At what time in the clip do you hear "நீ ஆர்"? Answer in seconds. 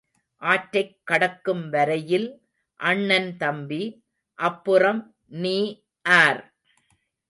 5.41-6.43